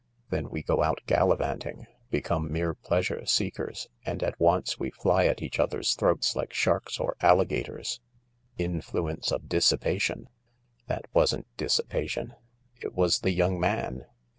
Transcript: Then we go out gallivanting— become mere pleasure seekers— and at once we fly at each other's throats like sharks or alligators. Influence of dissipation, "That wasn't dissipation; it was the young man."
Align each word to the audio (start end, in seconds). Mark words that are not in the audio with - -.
Then 0.31 0.49
we 0.49 0.63
go 0.63 0.81
out 0.81 0.99
gallivanting— 1.05 1.85
become 2.09 2.51
mere 2.51 2.73
pleasure 2.73 3.23
seekers— 3.27 3.87
and 4.03 4.23
at 4.23 4.39
once 4.39 4.79
we 4.79 4.89
fly 4.89 5.25
at 5.27 5.43
each 5.43 5.59
other's 5.59 5.93
throats 5.93 6.35
like 6.35 6.55
sharks 6.55 6.99
or 6.99 7.15
alligators. 7.21 8.01
Influence 8.57 9.31
of 9.31 9.47
dissipation, 9.47 10.27
"That 10.87 11.05
wasn't 11.13 11.45
dissipation; 11.55 12.33
it 12.81 12.95
was 12.95 13.19
the 13.19 13.29
young 13.31 13.59
man." 13.59 14.07